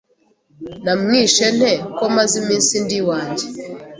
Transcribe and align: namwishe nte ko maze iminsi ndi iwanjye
namwishe 0.83 1.45
nte 1.57 1.71
ko 1.97 2.03
maze 2.15 2.33
iminsi 2.41 2.73
ndi 2.83 2.95
iwanjye 3.01 3.45